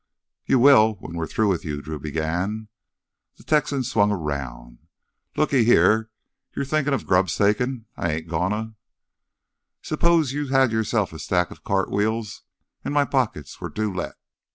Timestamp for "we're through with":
1.15-1.63